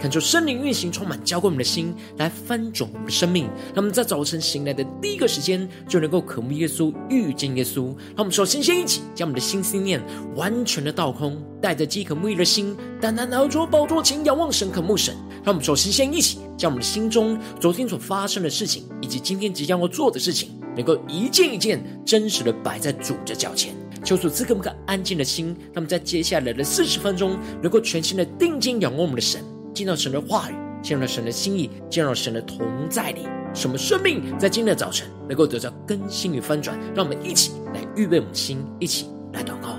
[0.00, 3.44] 恳求圣灵运行，充满浇灌我们的心，来翻转我们的生命。
[3.74, 7.86] 让我们在早晨醒来的第一个时间，就能够渴慕耶稣，遇见耶稣。
[7.86, 10.02] 让我们首先先一起将我们的心思念
[10.36, 15.14] 完全的倒空，带着饥渴沐浴的心，单单来到主宝座前仰望神，渴慕神。
[15.42, 23.74] 让我们首先先一起将我们的心中昨天所发生的事情，以及今天即将要做的事情，能够一件一件真实的摆在主的脚前。
[24.04, 29.42] 求主赐给我们个安静的心，让我们在接下来的四十分钟，能够全心的定睛仰望我们的神。
[29.74, 36.78] 进到神的话语，进入到神的心意，进入到神的同在里，什么生命在今天的早晨能够得到更新与翻转？
[36.94, 39.76] 让我们一起来预备我们的心，一起来祷告。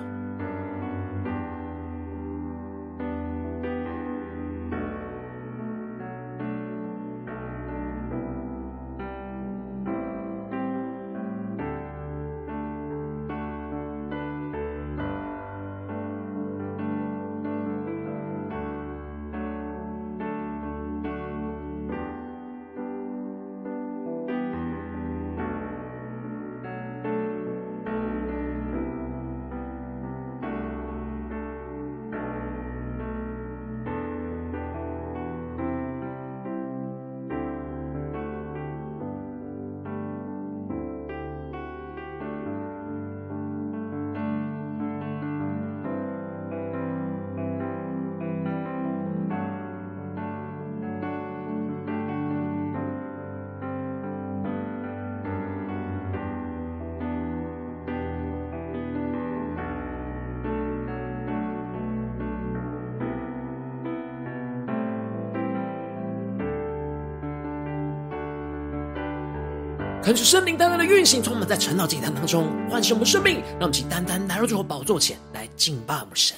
[70.06, 76.38] 恳求圣灵单单的运行，充满在晨祷祭坛当中，唤醒我们生命，让我们请单单来到主的宝座前来敬拜我们神。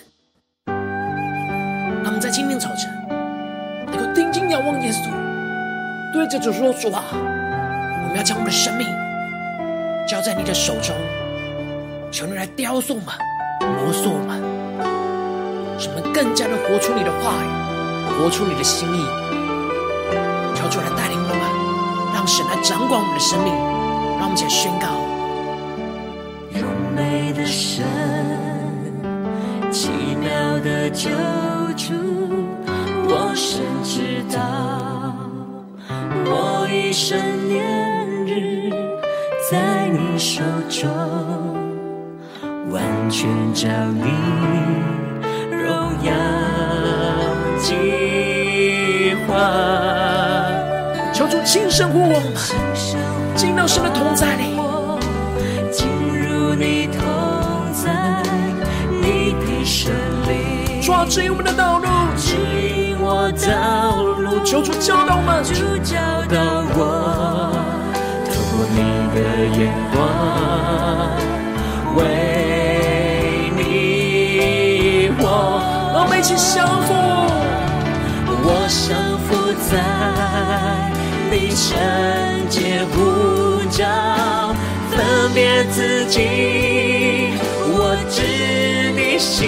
[2.02, 2.90] 让我们在今天早晨
[3.88, 5.12] 能够定睛仰望耶稣，
[6.14, 8.88] 对着主说主啊，我们要将我们的生命
[10.08, 10.96] 交在你的手中，
[12.10, 13.14] 求你来雕塑我们、
[13.84, 14.40] 磨塑我们，
[15.78, 17.48] 使我们更加的活出你的话语，
[18.18, 19.04] 活出你的心意，
[22.28, 23.54] 神来掌管我们的生命，
[24.20, 24.88] 让我们一起来宣告。
[26.52, 26.62] 荣
[26.94, 27.86] 美的神，
[29.72, 29.90] 奇
[30.20, 30.30] 妙
[30.60, 31.10] 的救
[31.78, 31.94] 主，
[33.08, 35.16] 我深知道，
[36.26, 37.18] 我一生
[37.48, 37.66] 年
[38.26, 38.72] 日
[39.50, 40.90] 在你手中，
[42.70, 44.12] 完全照你
[45.50, 45.66] 荣
[46.04, 46.12] 耀
[51.48, 52.22] 求主亲生活我们，
[53.34, 54.60] 进到神的同在里，
[55.72, 57.00] 进入你同
[57.72, 58.22] 在，
[59.02, 59.94] 你的圣
[60.28, 61.88] 灵，主指引我们的道路，
[62.18, 62.36] 指
[62.76, 63.32] 引我。
[64.44, 65.42] 求主教导我们，
[68.28, 68.78] 透过你
[69.16, 69.18] 的
[69.58, 69.96] 眼光，
[71.96, 72.00] 为
[73.56, 73.62] 你
[75.18, 75.24] 我。
[75.94, 76.94] 让我们一起降服，
[78.44, 79.30] 我降服
[79.72, 80.97] 在。
[81.30, 81.78] 你圣
[82.50, 83.86] 洁呼召，
[84.90, 86.22] 分别自己，
[87.70, 88.22] 我知
[88.96, 89.46] 你吸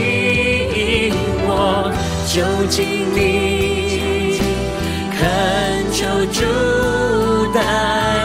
[0.76, 1.14] 引
[1.48, 1.92] 我，
[2.28, 4.40] 就近你，
[5.16, 5.20] 恳
[5.92, 6.44] 求主
[7.54, 7.58] 带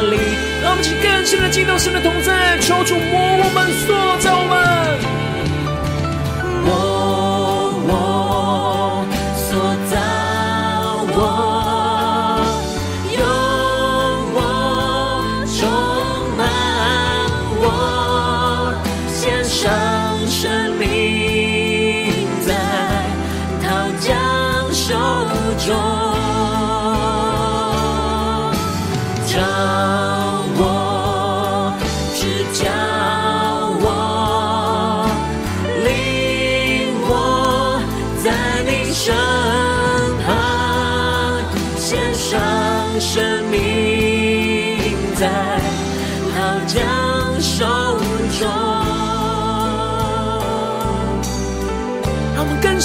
[0.02, 0.18] 领。
[0.62, 4.54] 让我们去更深的进到神的同在，求主摸我们，塑造我们。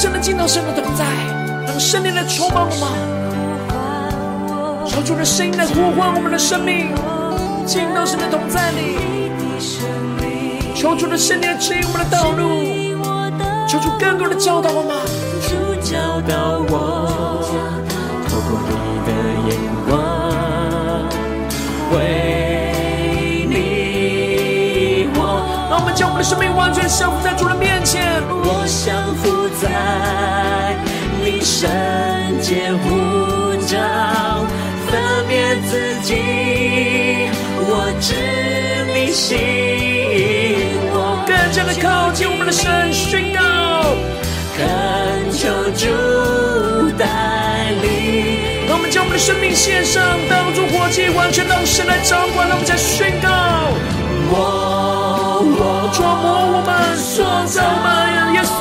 [0.01, 1.04] 圣的进到神的同在，
[1.68, 2.90] 让圣灵来充满我们，
[4.88, 6.96] 求主的声音来呼唤我们的生命，
[7.66, 8.98] 进到神的同在里，
[10.74, 12.63] 求主的圣灵来指引我们的道路，
[13.68, 14.96] 求主更多的教导我们，
[15.50, 17.19] 主教导我，
[26.19, 28.21] 们的生命完全降服在主的面前。
[28.30, 30.75] 我降服在
[31.24, 31.69] 你圣
[32.42, 33.80] 洁呼召，
[34.88, 35.00] 分
[35.30, 37.30] 别自己，
[37.62, 38.16] 我知
[38.94, 39.38] 你心，
[40.92, 43.39] 我更加的靠近我们的神，宣告，
[44.57, 45.88] 恳求主
[46.98, 53.30] 带领，让我们将我们的生命献上，当作活祭，完全让神来掌管，让我们再宣告，
[54.31, 54.99] 我
[56.00, 56.16] 触摸
[56.54, 57.88] 我们，塑造我们，
[58.34, 58.57] 耶稣，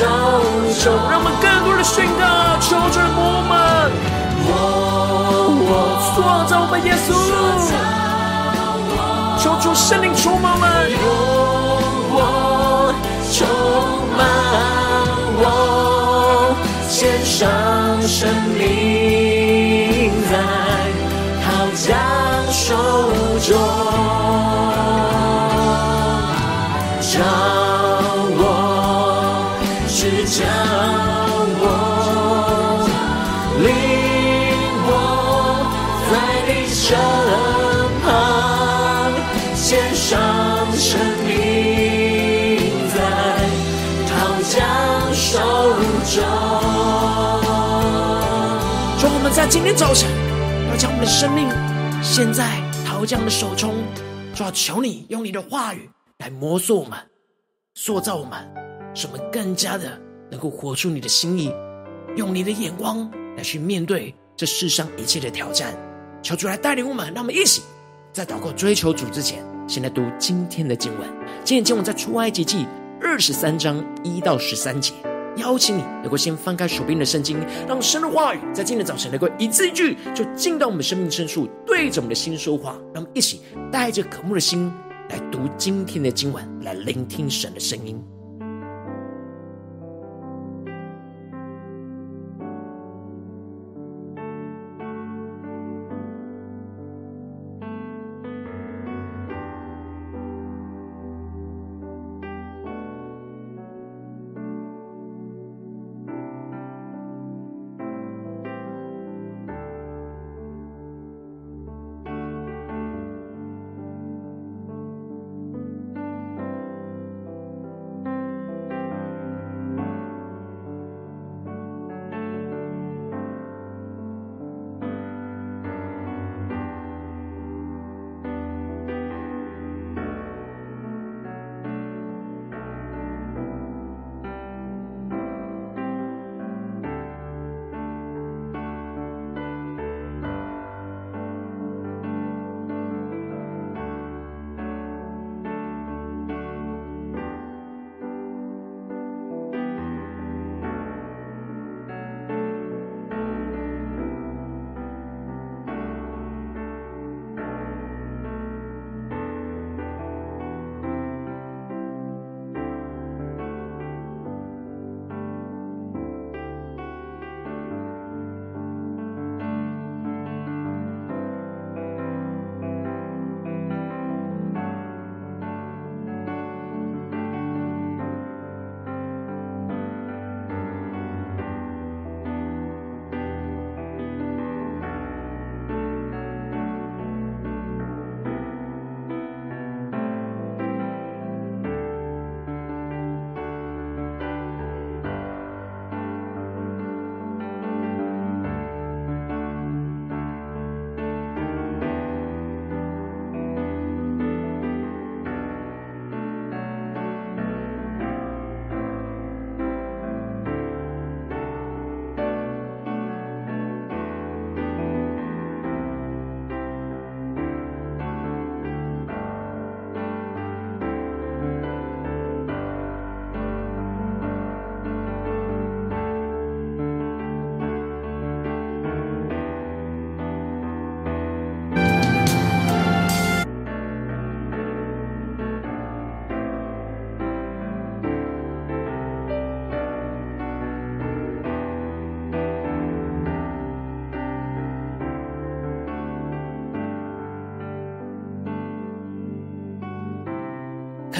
[0.00, 0.04] 手
[0.80, 0.96] 中。
[1.10, 2.22] 让我们更多的宣告，
[2.60, 3.52] 求主来摸我们，
[4.48, 4.50] 我
[5.68, 5.72] 我
[6.08, 6.16] 塑
[6.48, 7.08] 造我们，耶稣，
[9.38, 10.66] 求主圣灵充满我们。
[10.90, 10.98] 用
[12.12, 12.18] 我
[13.30, 13.38] 充
[14.16, 14.20] 满
[15.38, 15.44] 我，
[16.88, 17.38] 献上
[18.02, 18.18] 生
[18.56, 18.58] 命
[20.30, 20.32] 在
[21.44, 21.44] 陶
[21.76, 21.86] 匠
[22.50, 22.66] 手
[23.46, 23.48] 中，
[49.50, 50.08] 今天早晨
[50.70, 51.48] 要将我们的生命
[52.04, 53.74] 现在陶匠的手中，
[54.32, 56.96] 主要求你用你的话语来磨塑我们、
[57.74, 58.48] 塑造我们，
[58.94, 60.00] 使我们更加的
[60.30, 61.52] 能够活出你的心意，
[62.14, 65.74] 用你的眼光来去面对这世上一切的挑战。
[66.22, 67.60] 求主来带领我们，让我们一起
[68.12, 71.08] 在祷告追求主之前，先来读今天的经文。
[71.42, 72.68] 今天经文在出埃及记
[73.02, 74.94] 二十三章一到十三节。
[75.36, 77.38] 邀请你能够先翻开手边的圣经，
[77.68, 82.72] 让神的话语在今天早晨能够一字一句就进到我们生命深处，对着我们的心说话。
[82.92, 83.40] 让我们一起
[83.70, 84.72] 带着渴慕的心
[85.08, 88.02] 来读今天的经文，来聆听神的声音。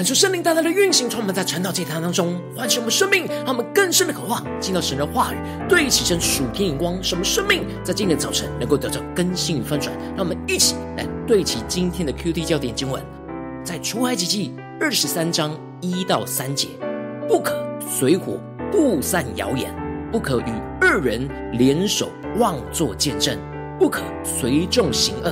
[0.01, 4.97] 看出圣灵大大的运行，充满在晨祷祭坛当中，唤醒我们生命，让我们更深的渴望进到神。
[4.97, 5.37] 的话语，
[5.69, 6.19] 对齐神。
[6.19, 9.95] 属天眼光，使我们生命在今天早晨能够得到更新与翻转。
[10.15, 12.99] 让我们一起来对齐今天的 QT 焦点经文，
[13.63, 16.69] 在出埃及记二十三章一到三节：
[17.27, 18.39] 不可随火
[18.71, 19.71] 布散谣言，
[20.11, 23.37] 不可与恶人联手妄作见证，
[23.77, 25.31] 不可随众行恶，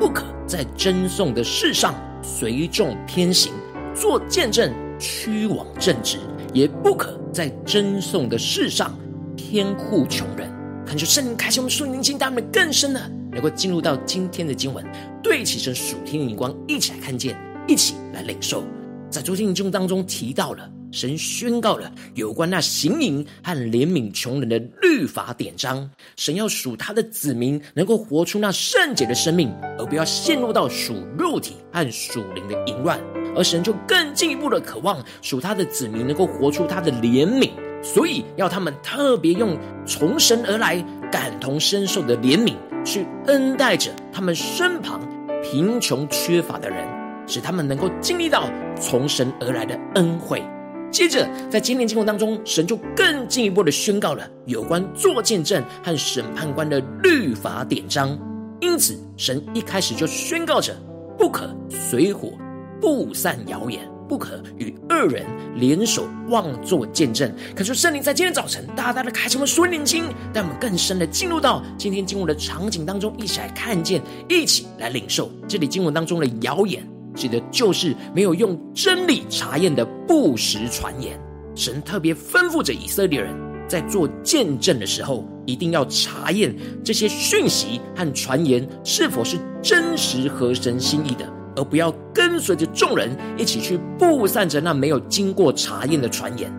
[0.00, 3.52] 不可在争讼的事上随众偏行。
[3.98, 6.18] 做见证，屈枉正直，
[6.52, 8.96] 也不可在争讼的事上
[9.36, 10.48] 偏护穷人。
[10.86, 14.84] 恳求圣灵开启我们属灵心，带我们更深的能够进入到今天的经文，
[15.22, 17.36] 对齐神属天的眼光，一起来看见，
[17.66, 18.62] 一起来领受。
[19.10, 20.70] 在昨天的经文当中提到了。
[20.92, 25.90] 神宣告了有关那行淫和怜悯穷人的律法典章。
[26.16, 32.98] 神要属他的子民能够活出那圣洁的生命，而不要陷入到属肉体和属灵的淫乱。
[33.36, 37.50] 而神就更进一步的渴望属他的子民能够活出他的怜悯，
[37.82, 45.00] 所以要他们特别用从神而来、感同身受的怜悯，去恩待着他们身旁
[45.42, 46.88] 贫穷缺乏的人，
[47.26, 48.48] 使他们能够经历到
[48.80, 50.42] 从神而来的恩惠。
[50.90, 58.16] 接着，在今天经文当中，神就更进一步的宣告了有关做见证和审判官的律法典章。
[58.60, 60.74] 因此，神一开始就宣告着：
[61.18, 62.32] 不可随伙
[62.80, 65.24] 布散谣言，不可与恶人
[65.56, 67.32] 联手妄作见证。
[67.54, 76.86] 可是，圣灵在今天早晨大大的开启我们属灵眼睛，带我们更深的进入到今天经文的场景当中，一起来看见，一起来领受这里经文当中的谣言。
[77.14, 81.18] 指的就是没有用真理查验的不实传言。
[81.54, 83.34] 神特别吩咐着以色列人，
[83.66, 86.54] 在做见证的时候，一定要查验
[86.84, 91.26] 这些讯息和传言是否是真实合神心意的，
[91.56, 96.52] 而不要跟随着众人一起去布散着那没有经过查验的传言。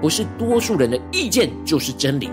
[0.00, 2.30] 不是多数人的意见就是真理，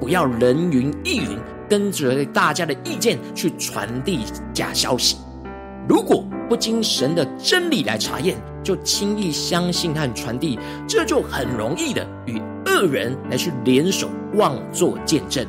[0.00, 4.20] 不要人云亦云，跟着大家的意见去传递
[4.52, 5.16] 假消息。
[5.88, 10.58] 如果不经神的真理来查验，就轻易相信和传递，
[10.88, 15.46] 这就很容易的与恶人来去联手妄作见证。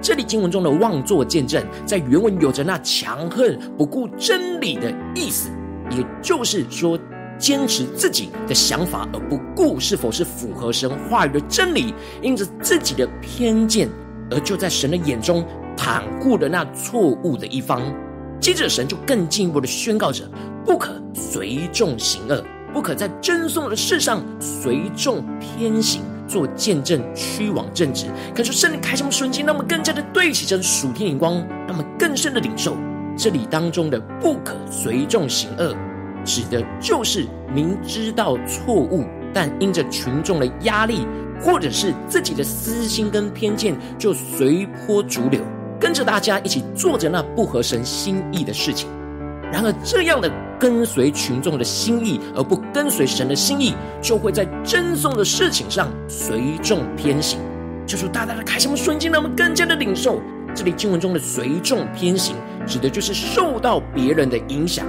[0.00, 5.50] 这里经文中的妄作见证，在原文有着那强横不顾真理的意思，
[5.96, 6.98] 也就是说，
[7.38, 13.88] 坚持自己的想法而不顾是否是符合神话语的真理，因着自己的偏见，
[14.30, 15.44] 而就在神的眼中
[15.76, 17.82] 袒护了那错误的一方。
[18.40, 20.28] 接着，神就更进一步的宣告着：
[20.64, 28.06] 不可随众行恶，不可在争讼的事上随众偏行，做见证，屈枉正直。
[28.34, 31.34] 可是，圣灵开什么瞬间，让我们更加的对齐着属天眼光，
[31.66, 32.76] 让我们更深的领受
[33.16, 35.74] 这里当中的“不可随众行恶”，
[36.24, 41.06] 指的就是明知道错误，但因着群众的压力，
[41.40, 45.40] 或者是自己的私心跟偏见，就随波逐流。
[45.78, 48.88] 跟着大家一起做着那不合神心意的事情，
[49.52, 57.40] 然而这样的跟随群众的心意，而不跟随神的心意，就会在争讼的事情上随众偏行。
[57.84, 60.20] 就是大大的开什么瞬间，让我们更加的领受
[60.54, 64.86] 这里经文中的随众偏行，指的就是受到别人的影响，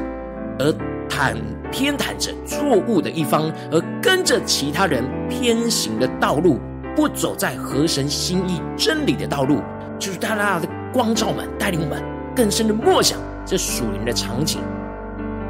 [0.59, 0.73] 而
[1.09, 1.35] 袒
[1.71, 6.59] 偏袒着错误的一方，而跟着其他人偏行的道路，
[6.95, 9.61] 不走在合神心意真理的道路，
[9.99, 10.67] 就是大大的。
[10.93, 11.99] 光照们，带领我们
[12.35, 14.61] 更深的默想这属灵的场景，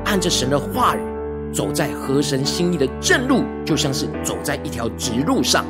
[0.05, 0.99] 按着神的话语
[1.51, 5.65] 走在合神心意的正路，就像是走在一条直路上。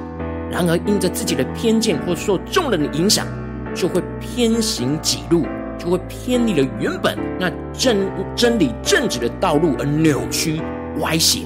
[0.51, 3.25] 然而，因着自己的偏见或受众人的影响，
[3.73, 5.43] 就会偏行己路，
[5.83, 10.61] 就会偏离了原本那正真理正直的道路，而扭曲
[11.01, 11.41] 歪斜。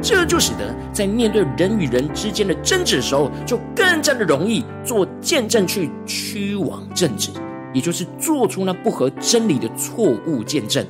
[0.00, 7.30] 这就使得在面对人与人之间的争执的时候，就更加的容易做见证去屈枉正直。
[7.74, 10.84] 也就是做出那不合真理的错误见证，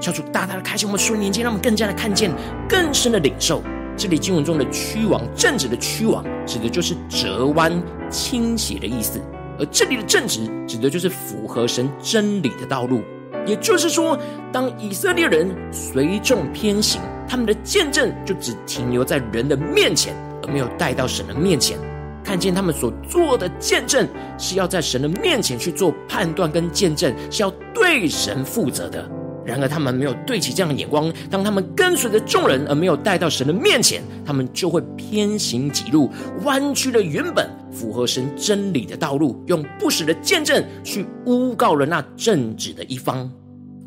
[0.00, 2.30] 小主大大的开启我们属灵眼睛，让我们更加的看见
[2.68, 3.62] 更深的领受。
[3.94, 7.70] 这里经文中的屈枉正直的屈枉，指的就是折弯
[8.08, 9.20] 倾斜的意思；
[9.62, 13.00] 而这里的正直，指的就是符合神真理的道路。
[13.46, 14.18] 也就是说，
[14.52, 21.78] 当以色列人随众偏行，他们的见证就只停留在人的面前，而没有带到神的面前。
[22.24, 29.08] 看见他们所做的见证，是要在神的面前去做判断跟见证，是要对神负责的。
[29.44, 36.10] 然而他们没有对齐这样的眼光，当他们跟随着众人而没有带到神的面前，他们就会偏行己路，
[36.44, 43.30] 弯曲了原本符合神真理的道路，用不实的见证去诬告了那正直的一方。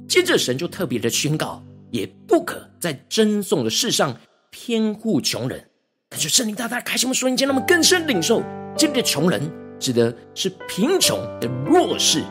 [0.07, 4.15] 接着神就特别的宣告，也不可在争讼的事上
[4.49, 5.63] 偏护穷人。
[6.09, 8.41] 感谢圣灵大大开启我们属灵间，让我们更深领受，
[8.77, 9.41] 这里的穷人
[9.79, 12.23] 指的是贫穷的弱势，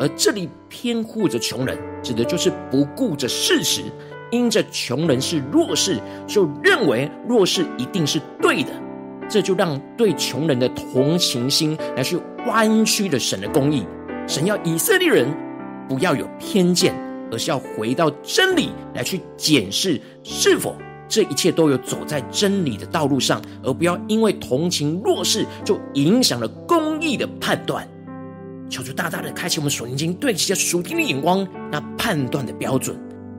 [0.00, 3.82] 而这里偏护着穷人，指的就是不顾着事实，
[4.30, 8.70] 因着穷人是弱势，就认为弱势一定是对的，
[9.28, 13.86] 这就让对穷人的同情心来去弯曲了神的公义。
[14.26, 15.28] 神要以色列人
[15.88, 16.94] 不要有偏见，
[17.30, 20.76] 而是要回到真理来去检视是否。
[21.08, 27.86] 这一切都有走在真理的道路上，而不要因为同情弱势就影响了公义的判断。
[28.70, 32.96] 求主大大的开启我们属灵经对齐的属天的眼光，那判断的标准。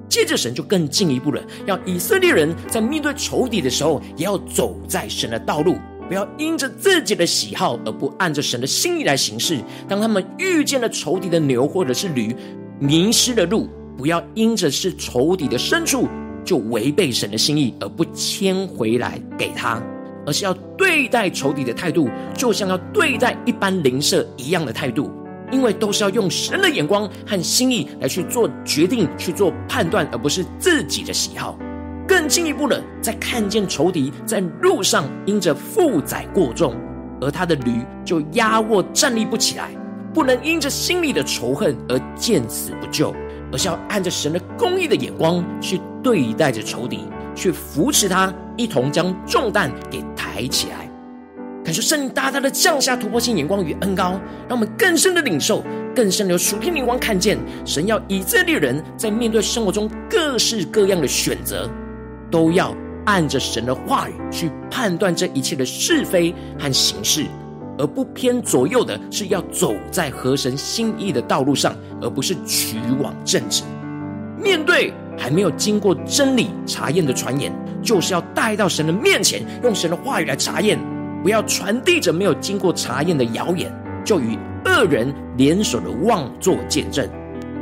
[0.10, 5.76] 接着神就更进一步了，要以色列人在面对仇敌的时候，也要走在神的道路，
[6.08, 9.60] 不要因着自己的喜好而不按着神的心意来行事。
[9.88, 12.36] 当他们遇见了仇敌的牛或者是驴，
[12.80, 13.68] 迷失了路，
[13.98, 16.08] 不要因着是仇敌的牲畜。
[16.46, 19.82] 就违背神的心意而不牵回来给他，
[20.26, 25.10] 而是要对待仇敌的态度，就像要对待一般邻舍一样的态度，
[25.54, 31.56] 因为都是要用神的眼光和心意来去做决定、去做判断，而不是自己的喜好。
[32.08, 36.76] 更进一步的，在看见仇敌在路上因着负载过重，
[37.22, 39.70] 而他的驴就压卧站立不起来，
[40.14, 43.14] 不能因着心里的仇恨而见死不救。
[43.52, 47.02] 而是要按着神的公义的眼光去对待着仇敌，
[47.36, 50.90] 去扶持他，一同将重担给抬起来。
[51.74, 54.12] 感谢圣灵大大的降下突破性眼光与恩膏，
[54.48, 55.64] 让我们更深的领受，
[55.96, 61.68] 更深的有属天灵光看见神要以色列人在面对生活中各式各样的选择，
[62.30, 67.26] 都要按着神的话语去判断这一切的是非和形式。
[67.80, 73.64] 而不偏左右的是要走在合神心意的道路上，而不是取往正直。
[74.40, 80.78] 面对还没有经过真理查验的传言，就是要带到神的面前，用神的话语来查验，
[81.24, 83.74] 不要传递着没有经过查验的谣言，
[84.06, 87.10] 就与恶人联手的妄作见证，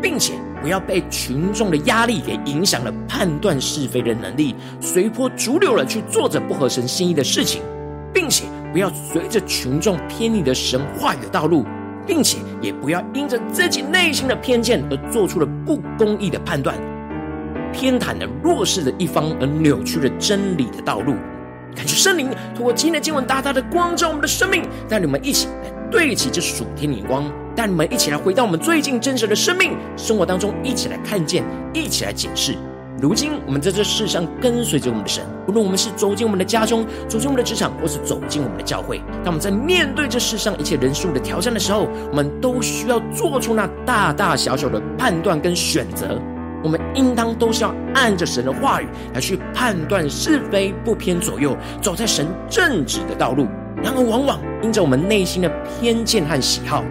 [0.02, 7.62] 并且不要被群众的压力给影响了判断是非的能力，随波逐流了去做着不合神心意的事情，
[8.14, 8.46] 并且。
[8.72, 11.66] 不要随着群众偏离的神话语的道路，
[12.08, 16.78] 并且也不要因着自己内心的偏见而做出了不公义的判断，
[17.74, 21.16] 偏袒了弱势的一方而扭曲了真理的道路。
[21.76, 25.54] 感谢圣灵通过今天的经文大大的光照我们的生命，带你们一起来
[25.90, 32.56] 对齐这属天的眼光，带你们一起来回到我们最近真实的生命生活当中，一起来看见，一起来检视。
[33.02, 46.22] 如今，我们在这世上跟随着我们的神，无论我们是走进我们的家中，走进我们的职场，或是走进我们的教会，当我们在面对这世上一切人数的挑战的时候，我们都需要做出那大大小小的判断跟选择。
[46.64, 53.48] 我们应当都是要按着神的话语来去判断是非，不偏左右，走在神正直的道路。
[53.84, 56.84] 然而，往往因着我们内心的偏见和喜好，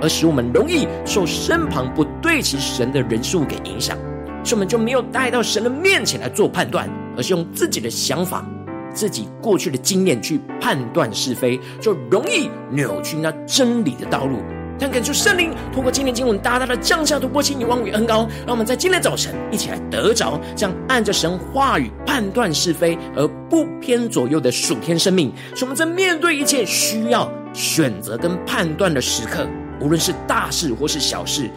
[0.00, 3.98] 而使我们容易受身旁不对齐神的人数给影响。
[4.42, 8.46] 所以我们就没有带到神的面前来做判断，而是用自己的想法、
[8.94, 14.38] 自己过去的经验去判断是非，就容易扭曲那真理的道路。
[14.78, 25.32] 但感谢圣灵通过今天经文大大的降下突破性、眼光与恩膏，让我们在今天早晨一起来得着这样按着神话语判断是非而不偏左右的属天生命。
[25.54, 29.46] 使我们在面对一切需要选择跟判断的时刻，
[29.80, 31.50] 无论是大事或是小事。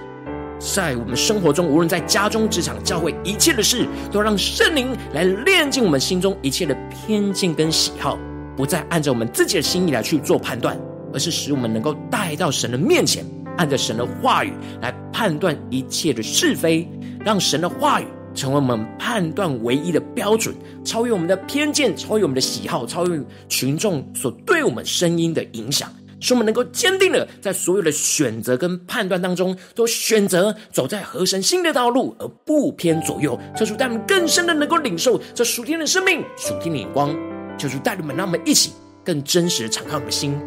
[0.60, 8.15] 在我们生活中，无论在家中、职场、教会，一切的事，都让圣灵来炼净我们心中一切的偏见跟喜好，
[8.55, 10.79] 不再按照我们自己的心意来去做判断，
[11.13, 13.26] 而是使我们能够带到神的面前，
[13.58, 16.88] 按着神的话语来判断一切的是非，
[17.24, 25.91] 让神的话语成为我们判断唯一的标准，超越我们的偏见，超越我们的喜好，超越群众所对我们声音的影响。
[26.24, 33.36] 使我们能够坚定的在所有的选择跟判断当中，都选择走在合神心的道路，而不偏左右。
[33.58, 37.10] 求主带领更深的能够领受这属天的生命、属天的眼光。
[37.58, 38.71] 求主带领我们，让我们一起
[39.04, 40.39] 更真实的敞开我们的心，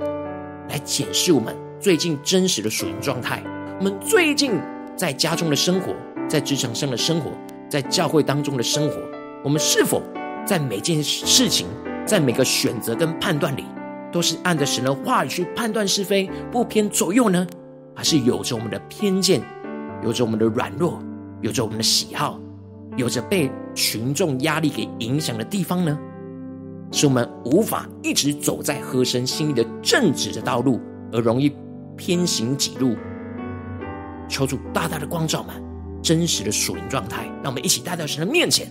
[0.74, 3.40] 来检视我们最近真实的属灵状态。
[3.78, 4.58] 我们最近
[4.96, 5.94] 在家中的生活，
[6.28, 7.30] 在职场上的生活，
[7.70, 8.96] 在教会当中的生活，
[9.44, 10.02] 我们是否
[10.44, 11.68] 在每件事情，
[12.04, 13.64] 在每个选择跟判断里，
[14.10, 17.46] 都是按着神的话语去判断是非，不偏左右呢？
[17.94, 19.40] 还是有着我们的偏见，
[20.02, 21.00] 有着我们的软弱，
[21.40, 22.40] 有着我们的喜好，
[22.96, 25.96] 有着被群众压力给影响的地方呢？
[26.90, 30.80] 使我们无法一直走在合神心意的正直的道路，
[31.12, 31.52] 而容易
[31.96, 32.96] 偏行己路。
[34.28, 35.54] 求主大大的光照们
[36.02, 38.68] 真实的属灵状态，让我们一起带到神的面前。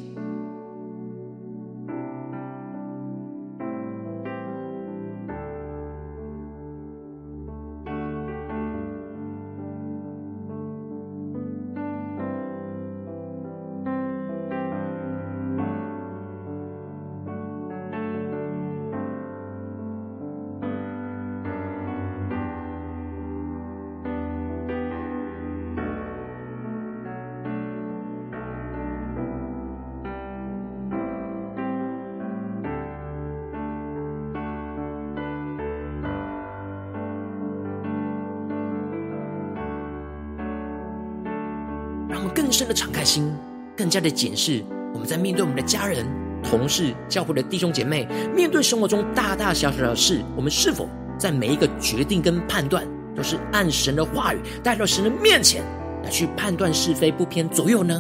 [42.54, 43.34] 深的敞开心，
[43.76, 44.64] 更加的检视
[44.94, 46.06] 我们在面对我们的家人、
[46.44, 50.88] 同事、教会的弟兄姐妹，面对生活中大大小小的事，我们是否
[51.18, 52.86] 在每一个决定跟判断，
[53.16, 55.64] 都是按神的话语带到神的面前
[56.04, 58.00] 来去判断是非，不偏左右呢？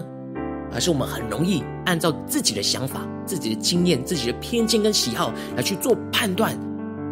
[0.71, 6.57] 而是我们很容易按照自己的想法、自己的经验、自己的偏见跟喜好来去做判断、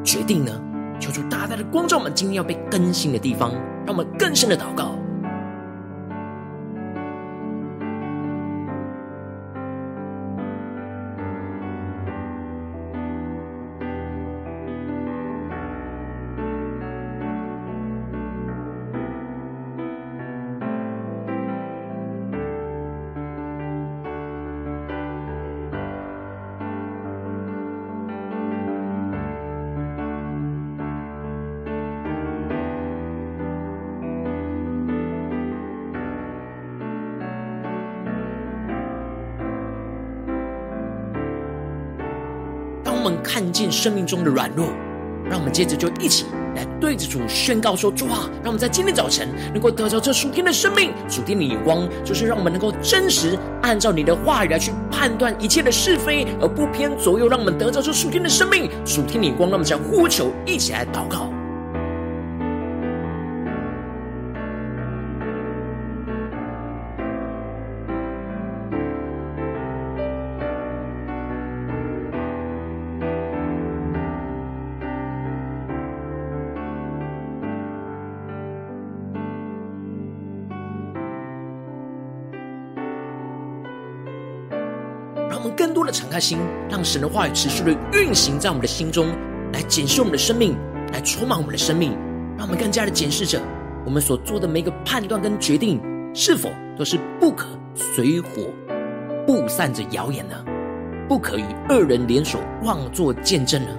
[0.03, 0.51] 决定呢？
[0.99, 3.51] 求主大大的光照我们今天要被更新的地方，
[3.85, 4.95] 让我们更深的祷告。
[43.03, 44.67] 我们看见生命中的软弱，
[45.27, 57.27] 让我们接着就一起来对着主宣告说：“主啊，让我们在今天早晨能够得到这属天的生命、属天的光，就是让我们能够真实按照你的话语来去判断一切的是非，而不偏左右。
[57.27, 59.49] 让我们得到这属天的生命、属天的光。
[59.49, 61.27] 让我们将呼求一起来祷告。”
[86.21, 86.37] 心，
[86.69, 89.07] 让神的话语持续的运行在我们的心中，
[89.51, 90.55] 来检视我们的生命，
[90.93, 91.97] 来充满我们的生命。
[92.37, 93.41] 让我们更加的检视着
[93.85, 95.81] 我们所做的每一个判断跟决定，
[96.13, 98.47] 是否都是不可随火
[99.27, 100.35] 布散着谣言呢？
[101.09, 103.69] 不可与恶人联手妄作见证呢？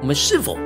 [0.00, 0.56] 我们是否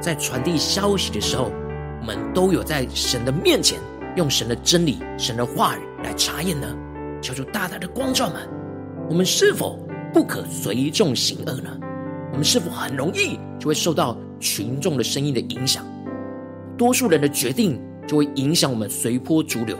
[0.00, 1.52] 在传递消息的时候，
[2.00, 3.78] 我们都有在神的面前
[4.16, 6.66] 用神的真理、神的话语来查验呢？
[7.22, 8.42] 求主大大的光照们。
[9.08, 9.78] 我们是否
[10.12, 11.78] 不可随众行恶呢？
[12.32, 15.84] 我们是否很容易就会受到群众的声音的影响？
[16.76, 19.76] 多数人的决定就会影响我们随波逐流，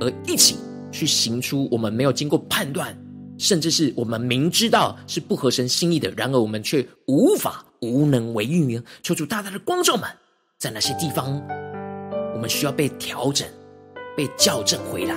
[0.00, 0.56] 而一起
[0.90, 2.96] 去行出我们没有经过判断，
[3.38, 8.82] 甚至是我们明知道是不合神心意的，然而我们却无法无能为力呢？
[9.02, 10.04] 求主大大的光照们，
[10.58, 11.40] 在哪些地方
[12.34, 13.46] 我们需要被调整、
[14.16, 15.14] 被校正回来？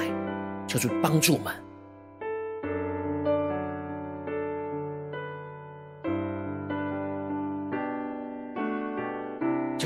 [0.68, 1.65] 求主帮助们。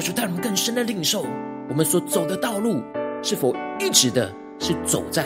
[0.10, 1.24] 主带我们更深的领受，
[1.69, 2.82] 我们所走的道路
[3.22, 5.24] 是否一直的是走在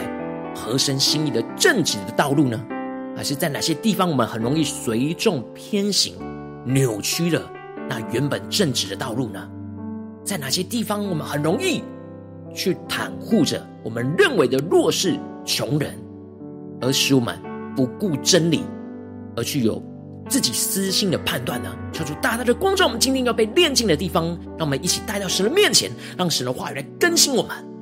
[0.54, 2.62] 合神心意的正直的道路呢？
[3.16, 6.16] 还是在哪些地方我们很容易随众偏行，
[6.66, 7.50] 扭曲了
[7.88, 9.50] 那原本正直的道路呢？
[10.22, 11.82] 在哪些地方我们很容易
[12.54, 15.98] 去袒护着我们认为的弱势穷人，
[16.82, 17.40] 而使我们
[17.74, 18.66] 不顾真理，
[19.38, 19.82] 而去有
[20.30, 21.70] 自己私心的判断呢？
[21.92, 24.26] 求主大大的光照我们今天要被炼净的地方，
[24.58, 27.73] 让我们一起带到神的面前，让神的话语来更新我们。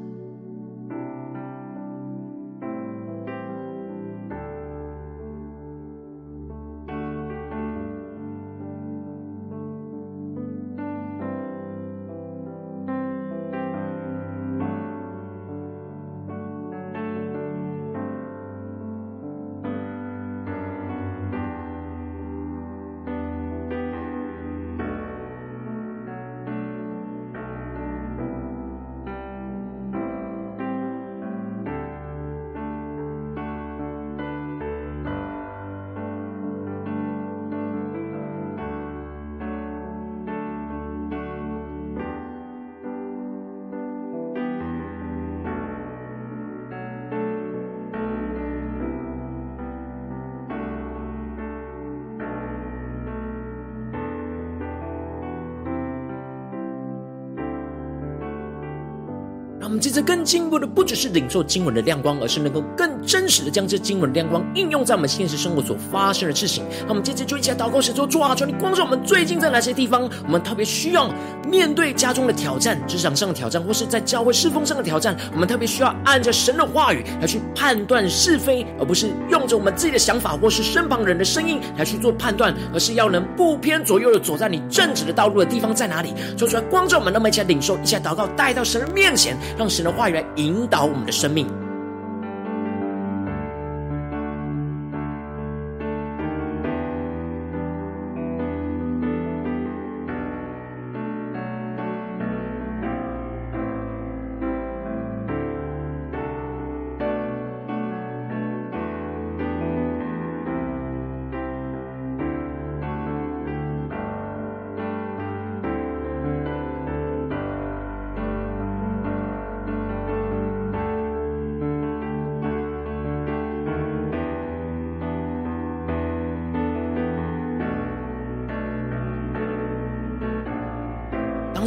[59.72, 66.62] 我们接着更进一步的，不只是领受经文的亮光，而是能够更真实的将这经文的亮光应用在我们现实生活所发生的事情。
[66.82, 71.10] 那我们接着就一起来祷告，神说：主啊，求你光照我们最近在哪些地方，我们特别需要
[71.48, 75.16] 面对家中的挑战、职场上的挑战，或是在教会侍奉上的挑战。
[75.32, 86.14] 我们特别需要按着神的话语来去判断是非，而不是用着我们自己的想法或是身旁人的声音来去做判断，而是要能不偏左右的走在你正直的道路的地方在哪里？
[86.38, 89.38] 说出来光照我们，那么一起来领受，一起祷告，带到神的面前。
[89.62, 91.61] 让神的话语来引导我们的生命。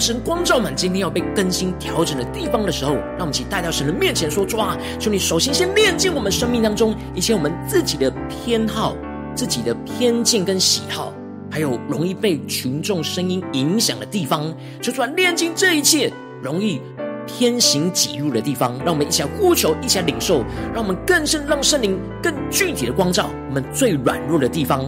[0.05, 8.95] 神光照满今天要被更新调整的地方的时候，让我们一起带到神的面前说：主啊，求你首先先炼净我们生命当中一些我们自己的偏好、
[9.35, 11.11] 自己的偏见跟喜好，
[11.51, 16.13] 还有容易被群众声音影响的地方，求主来炼净这一切
[16.43, 16.83] 容易
[17.27, 18.79] 偏行己路的地方。
[18.85, 24.85] 让我们一起来呼求，一起来领受，让我们更深让圣灵更具体的光照我们最软弱的地方。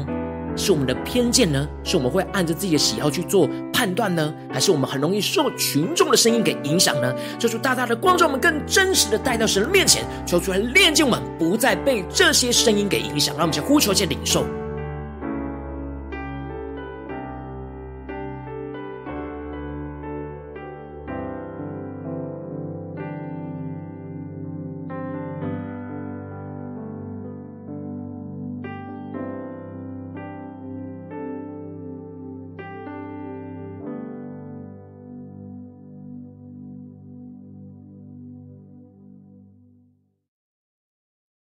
[0.56, 1.68] 是我们的偏见呢？
[1.84, 4.32] 是我们会按着自己的喜好去做判断呢？
[4.50, 7.14] 还是我们很容易受群众的声音给影响呢？
[7.38, 13.34] 求主大大的光照我们，更真实的带到神的面前，求主来炼净我们，不再被这些声音给影响。
[13.36, 14.44] 让我们先呼求，先领受。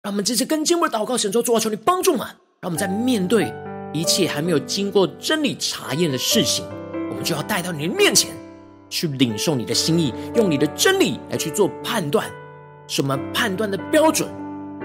[0.10, 2.26] 让我们这次跟进我的祷告，神说：主啊，求你帮助我们。
[2.62, 3.54] 让我们在面对
[3.93, 6.65] 一切还没有经过真理查验的事情，
[7.12, 8.32] 我们就要带到你的面前，
[8.89, 12.28] 去领受你的心意，用你的真理来去做判断。
[12.88, 14.28] 什么判断的标准？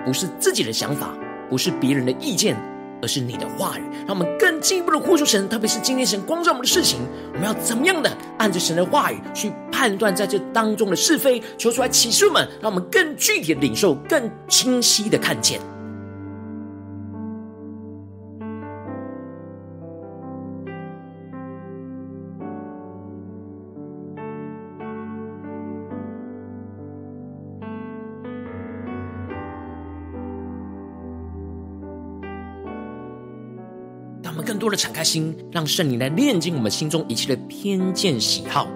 [0.04, 1.16] 不是自己的想法，
[1.48, 2.54] 不是别人的意见。
[3.02, 7.00] 而是你的话语，让我们更进一步的呼求神，特别是今天神光照我们的事情，
[7.32, 8.10] 我们要怎么样的
[8.44, 15.58] 按着神的话语去判断在这当中的是非，求出来启示我们，让我们更具体的领受，更清晰的看见。
[34.64, 38.66] 多的敞开心，让圣灵来炼净我们心中一切的偏见、喜好，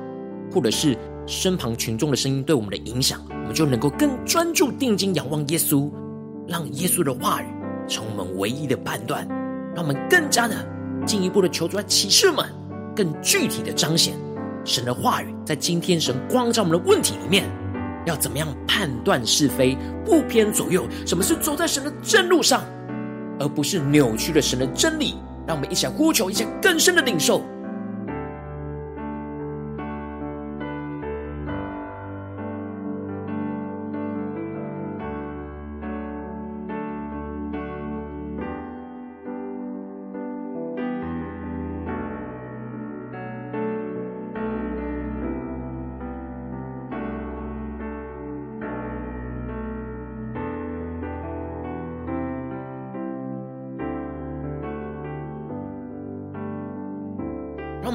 [0.52, 0.94] 或者是
[1.26, 5.90] 身旁群众的声音对我们的影响，我们就能够更专注、定睛、仰望耶稣，
[6.46, 7.46] 让耶稣的话语
[7.88, 9.26] 成我们唯一的判断，
[9.74, 10.54] 让我们更加的
[11.06, 12.44] 进一步的求主来启示们，
[12.94, 14.14] 更具体的彰显
[14.66, 17.50] 神的话语，在今天神光照我们的问题里面，
[18.04, 19.74] 要怎么样判断是非，
[20.04, 20.86] 不偏左右？
[21.06, 22.62] 什么是走在神的正路上，
[23.40, 25.14] 而不是扭曲了神的真理？
[25.48, 27.42] 让我们一起来呼求，一些更深的领受。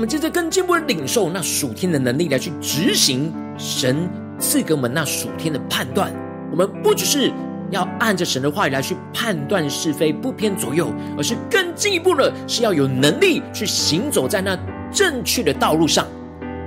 [0.04, 3.96] 我们接着更进一步的领受那属天的能力，来去执行神
[4.38, 6.14] 赐给我们那属天的判断。
[6.52, 7.32] 我们不只是
[7.72, 14.60] 要按着神的话语来去判断是非，不偏左右，而是更进一步的是要有能力去行走在那
[14.92, 16.06] 正确的道路上。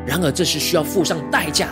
[0.06, 1.68] 然而，这是需要付上代价。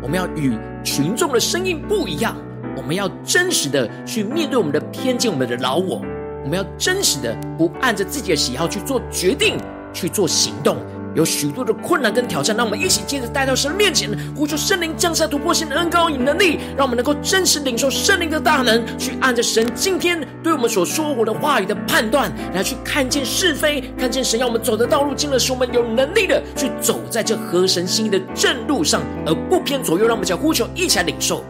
[0.00, 2.34] 我们要与群众的声音不一样，
[2.74, 6.00] 我们要真实的去面对我们的偏见，我们的老我。
[6.42, 9.58] 我们要真实的不按着自己的喜好去做决定。
[9.94, 10.78] 去做行动，
[11.14, 30.02] 有许多的困难跟挑战，让我们一起接着带到神面前，呼求圣灵降下突破性的恩膏与能力，让我们能够真实领受圣灵的大能，去按着神今天对我们所说过的话语的判断，来去看见是非，看见神要我们走的道路，进而使我们有能力的去走在这合神心意的正路上，而不偏左右。
[30.06, 31.44] 让我们将呼求一起来领受。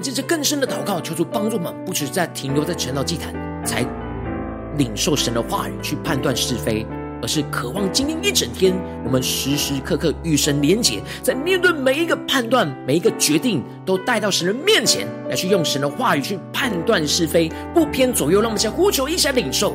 [0.00, 3.34] 接着更深的祷告，求主帮助我们，不只在停留在成道祭坛
[3.64, 3.84] 才
[4.76, 6.86] 领受神的话语去判断是非，
[7.20, 8.72] 而是渴望今天一整天，
[9.04, 18.40] 我们时时刻刻与神连结，在面对每一个判断、每一个决定，都带到神的面前来去用神的话语去判断是非，不偏左右。
[18.40, 19.74] 让我们先呼求一下领受。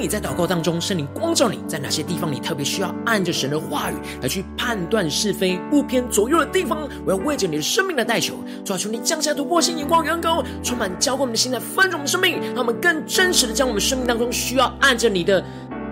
[0.00, 8.34] 你在祷告当中，圣灵光照你在哪些地方，你特别需要按着神的话语来去判断是非、不偏左右的地方，我要为着你的生命来代求，
[8.64, 15.44] 抓住，你降下突破性眼光，远高，充满浇灌我们的心，来翻转我们的生命，让我们更真实的将我们生命当中需要按着你的。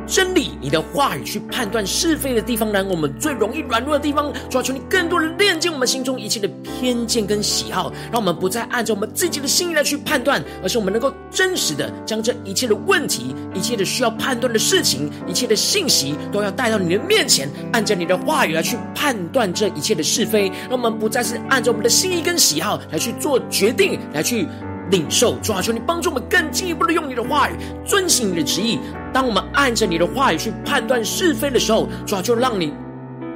[0.09, 24.49] 真理，你的话语去判断是非的地方，然后我们最容易软弱的地方，抓住你更多的炼净我们心中一切的偏见跟喜好，让我们不再按照我们自己的心意来去判断，而是我们能够真实的将这一切的问题、一切的需要判断的事情、一切的信息，都要带到你的面前，按照你的话语来去判断这一切的是非，让我们不再是按照我们的心意跟喜好来去做决定，来去。
[24.91, 27.53] 领受，主啊，求你帮助我们更进一步的用你的话语，
[27.85, 28.79] 遵行你的旨意。
[29.13, 32.73] 当我们按着你的话语去判断是非的时候，主啊，就让你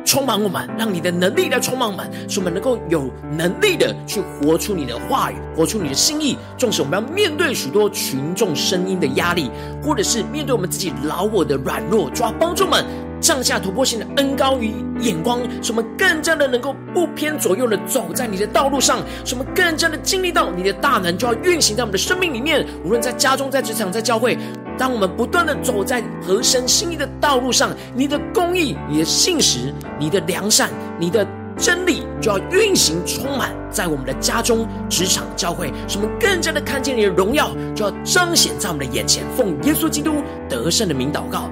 [0.04, 6.36] 充满我们，让你的能力来充满我们，使我们能够有能力的去活出你的话语，活出你的心意。
[6.58, 9.50] 纵使我们要面对许多群众声音的压力，
[9.82, 12.84] 或者是面对我们自己老我的软弱，主啊，帮助我们。
[13.22, 22.66] 降下突破性的恩高与眼光，使我们更加的能够不偏左右的走在你的道路上，使我们更加的经历到你的大能就要运行在我们的生命里面。
[22.84, 24.36] 无论在家中、在职场、在教会，
[24.76, 30.68] 当我们不断的走在合神心意的道路上，你的公义、你的信实、你的良善、
[30.98, 31.24] 你的
[31.56, 39.22] 真理就要运行充满在我们的家中、职场、教会，使我们更加的看见你的荣耀就要彰显在我们的眼前。
[39.36, 40.14] 奉耶稣基督
[40.48, 41.48] 得胜的名祷告。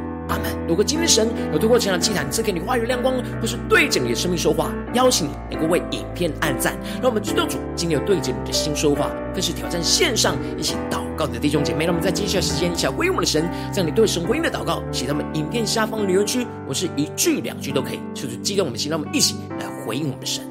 [0.71, 11.87] 如果今天神有透过这样的祭坛赐给你话语亮光，或是对着你的生命说话，邀请你能够为影片按赞，让我们知道主今天有对着你的心说话，更是挑战线上一起祷告的弟兄姐妹。
[11.87, 20.50] 让我们在接下来时间一起来回应我们的神，将你对神回应的祷告写在我们影片下方的留言区，我是一句两句都可以，求主激动我们的心，让我们一起来回应我们的神。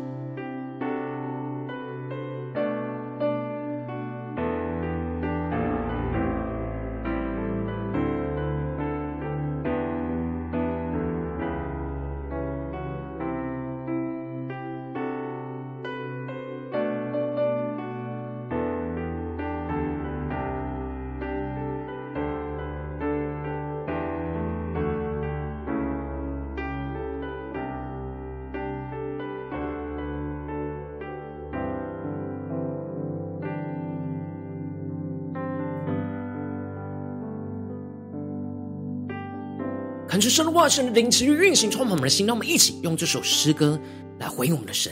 [40.19, 42.27] 恳求神的话语、神的灵持续运行，充满我们的心。
[42.27, 43.79] 让我们一起用这首诗歌
[44.19, 44.91] 来回应我们的神，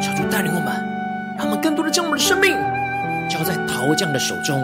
[0.00, 0.66] 求主带领我们，
[1.36, 2.52] 让我们更多的将我们的生命
[3.28, 4.56] 交在陶匠的手中，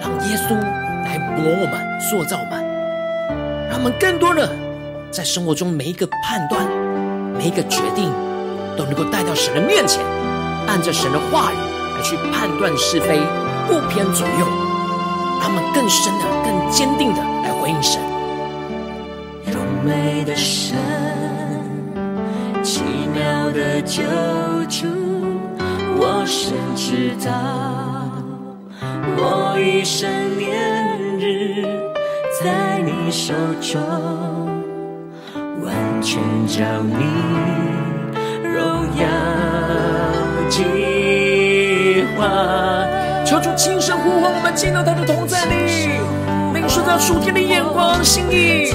[0.00, 0.56] 让耶稣
[1.04, 2.64] 来磨我们、塑造我们，
[3.70, 4.50] 让我们更多的
[5.08, 6.66] 在生活中每一个判断、
[7.32, 8.10] 每一个决定，
[8.76, 10.04] 都能够带到神的面前，
[10.66, 11.56] 按着神的话语
[11.94, 13.20] 来去判断是非，
[13.68, 14.48] 不偏左右，
[15.40, 18.02] 让我们更深的、更坚定的来回应神。
[19.84, 20.78] 美的神，
[22.62, 22.82] 奇
[23.12, 24.02] 妙的救
[24.66, 24.86] 主，
[25.98, 27.30] 我深知道，
[29.18, 30.08] 我一生
[30.38, 31.66] 年日
[32.42, 33.78] 在你手中，
[35.62, 37.04] 完全照你
[38.42, 39.06] 荣耀
[40.48, 42.24] 计划。
[43.26, 45.90] 求主轻声呼唤我们进到他的同在里，
[46.54, 48.72] 领受到属天的眼光心意。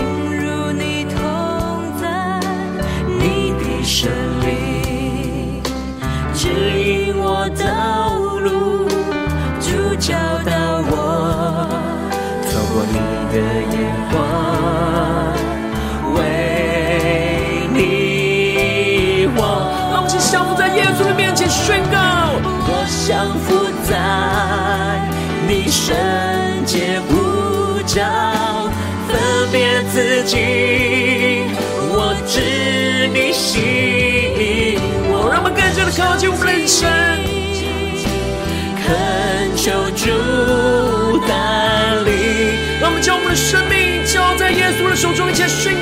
[7.49, 8.87] 灵指引我道路，
[9.59, 10.15] 主教。
[13.31, 13.75] 的眼
[14.11, 14.17] 光，
[16.15, 16.17] 为
[17.71, 19.37] 你活。
[19.91, 21.97] 让我们一起降服在耶稣的面前宣告：
[22.65, 23.93] 我降服在
[25.47, 25.95] 你圣
[26.65, 28.01] 洁呼召，
[29.07, 29.19] 分
[29.51, 31.45] 别自己，
[31.91, 34.79] 我知你心。
[35.11, 37.28] 我让我们更加的靠近我们的神。
[39.55, 40.05] 求主
[41.27, 45.73] 带领，让我们将我们的生命交在耶稣的手中，一切宣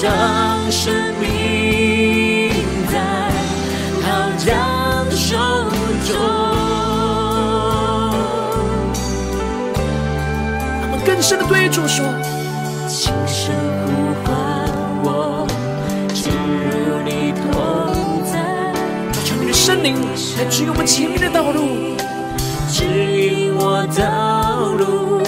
[0.00, 0.08] 上
[0.70, 2.50] 生命
[2.90, 2.94] 在
[4.02, 4.48] 陶匠
[5.10, 5.36] 手
[6.06, 6.16] 中。
[10.80, 12.02] 他们更深的对主说。
[19.52, 19.94] 圣灵
[20.38, 21.94] 来指引我们前面的道路，
[22.72, 25.20] 指引我道路，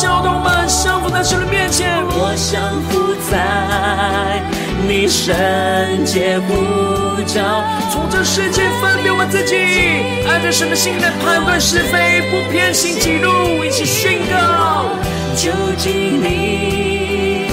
[0.00, 4.40] 教导我们降服在神的面前，我降服在
[4.88, 5.36] 你圣
[6.06, 9.60] 洁呼召，从这世界分别我自己。
[10.26, 14.88] 按着神的心来判断是非，不偏行己路，一起宣告。
[15.36, 17.50] 就近你，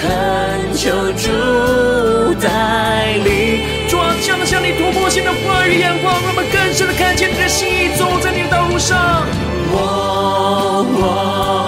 [0.00, 3.60] 恳求主带领。
[3.86, 9.26] 主啊，降下你突破性的话语眼光，让我们更深的看见你的心意，走在你的道路上。
[9.68, 11.65] 我我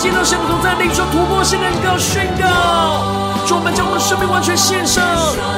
[0.00, 2.46] 进入神的同在，领受突破性的恩膏宣告，
[3.46, 5.04] 主，我们将我们的生命完全献上，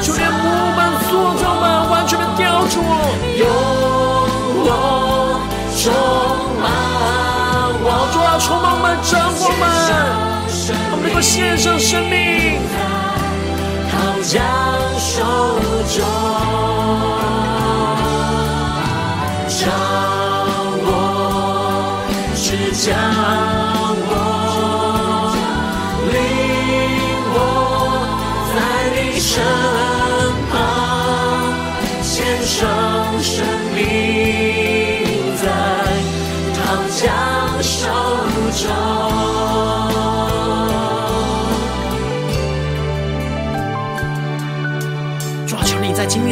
[0.02, 2.82] 就连木板塑造们完全的雕琢，
[3.38, 3.46] 用
[4.66, 5.38] 我
[5.78, 5.94] 充
[6.58, 6.66] 满
[7.86, 9.64] 我，主啊，充满我们，掌管我们，
[10.90, 12.58] 我们能够献上生命，
[13.92, 13.94] 陶
[14.26, 14.42] 匠
[14.98, 15.22] 手
[15.86, 16.02] 中，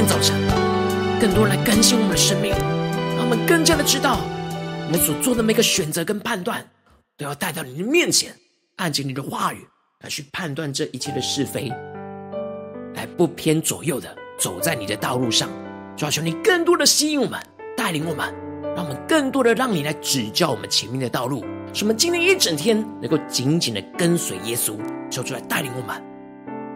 [0.00, 0.34] 天早晨，
[1.20, 2.52] 更多人来更新我们的生命，
[3.16, 4.18] 让我们更加的知道，
[4.86, 6.66] 我们所做的每个选择跟判断，
[7.18, 8.34] 都要带到你的面前，
[8.76, 9.58] 按着你的话语
[10.02, 11.70] 来去判断这一切的是非。
[12.94, 15.50] 来不偏左右的走在你的道路上，
[15.98, 17.38] 主要求你更多的吸引我们，
[17.76, 18.34] 带领我们，
[18.74, 21.44] 让我们更多的让你来指教我们前面的道路，
[21.74, 24.78] 使我们今天一整天能够紧紧的跟随耶稣，
[25.10, 26.09] 求主来带领我们。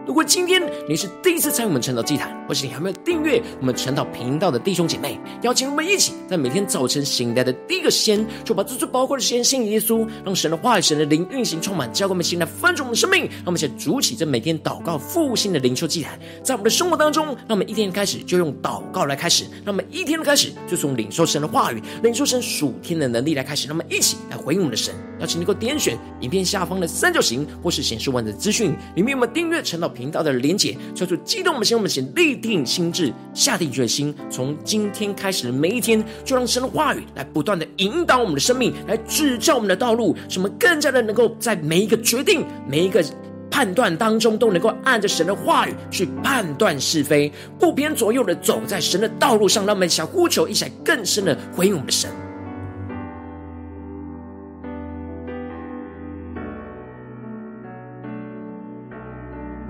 [0.05, 13.23] 如果今天你是第一次参与我们晨祷祭坛，或是你还没有订阅我们晨祷频道的弟兄姐妹，邀请我们一起在每天早晨醒来的第一个时间，就把这最宝贵的时间献给耶稣，让神的话语、神的灵运行充满，教给我们心来翻转我们的生命。
[13.23, 24.93] 让我们一起筑起这每天祷告复兴的灵修祭坛，在我们的生活当中，让我们一天开始就用祷告来开始，让我们一天的开始就从领受神的话语、领受神属天的能力来开始，让我们一起来回应我们的神。
[25.19, 43.03] 邀请你给我点选影片下方的三角形，或是显示完整资讯里面有没有订阅陈祷频道的连结，叫做激动我们心，我们先立定心志，下定决心，从今天开始的每一天，就让神的话语来不断的引导我们的生命，来指教我们的道路，使我们更加的能够在每一个决定、每一个
[43.49, 49.65] 判断当中，都能够按着神的话语去判断是非，不偏左右的走在神的道路上。
[49.65, 52.09] 让我们想呼求，一起来更深的回应我们的神。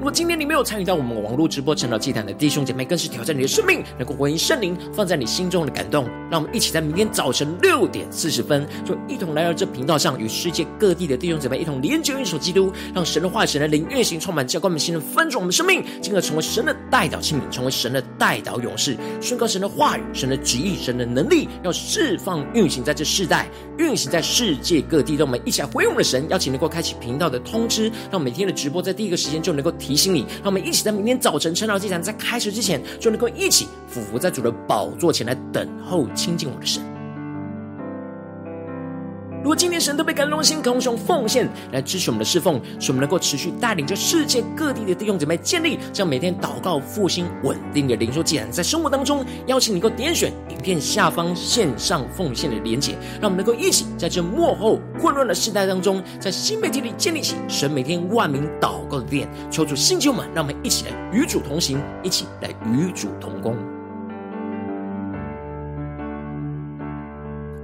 [0.06, 6.08] 如果今天你没有参与到我们网络直播成长祭坛的弟兄姐妹，更是挑战你的生命，能够回应圣灵放在你心中的感动。
[6.30, 23.50] 让我们一起在明天早晨六点四十分，就一同来到这频道上，与世界各地的弟兄姐妹一同连接、运手基督，让神的话语、神的灵运行充满，浇灌我们心中，分盛我们生命，进而成为神的代祷器皿，成为神的代祷勇士，宣告神的话语、神的旨意、神的能力，要释放运行在这世代，
[23.80, 25.16] 运行在世界各地。
[25.16, 29.95] 让我们一起来回应我们的神，邀请能够开启频道的通知，让每天的直播在第一个时间就能够提。
[29.96, 36.95] 提醒你，让我们一起在明天早晨晨祷祭坛在开始之前，就能够一起俯伏在主的宝座前来等候亲近我的神。
[39.46, 63.56] 如果今天神都被感动的心，高雄奉献来支持我们的侍奉，使我们能够持续带领着世界各地的弟兄姐妹建立这样每天祷告复兴稳定的灵修祭坛，在生活当中邀请你能够点选影片下方线上奉献的连结，让我们能够一起在这幕后混乱的时代当中，在新媒体里建立起神每天万名祷告的殿，求主星球们，让我们一起来与主同行，一起来与主同工。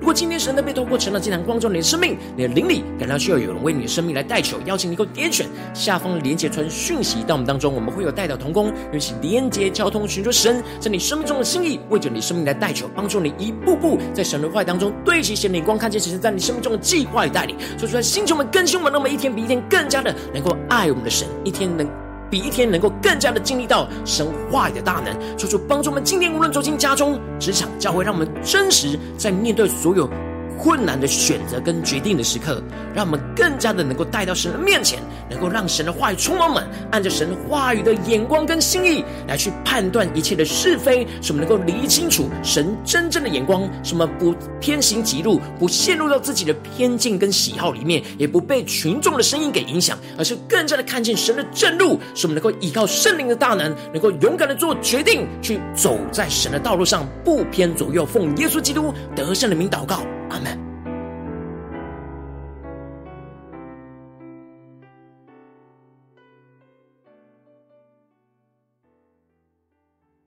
[0.02, 21.88] 如果今天神的被透过成了这堂光照你的生命，你的灵里感到需要有人为你的生命来代求，邀请你能够点选下方的连结传讯息到我们当中，我们会有代祷同工，一起连结交通，寻求神在你生命中的心意，为着你生命来代求，帮助你一步步在神的话当中对齐神的光，看见神在你生命中的计划与带领，说出来星球们更新我们，那么一天比一天更加的能够爱我们的神，一天能。
[22.32, 30.10] 比一天能够更加的经历到神话语的大能，求主帮助我们今天无论走进家中、职场、教会，让我们真实在面对所有。
[30.58, 32.62] 困难的选择跟决定的时刻，
[32.94, 35.00] 让我们更加的能够带到神的面前，
[35.30, 60.02] 能够让神的话语充满我们，按着神话语的眼光跟心意来去判断一切的是非，使我们能够理清楚神真正的眼光，使我们不偏行己路，不陷入到自己的偏见跟喜好里面，也不被群众的声音给影响，而是更加的看见神的正路，使我们能够依靠圣灵的大能，能够勇敢的做决定，去走在神的道路上，不偏左右，奉耶稣基督得胜的名祷告。
[60.32, 60.71] Amen.